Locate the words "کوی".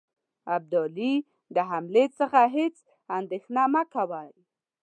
3.93-4.29